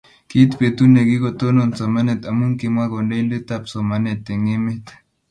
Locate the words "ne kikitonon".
0.93-1.71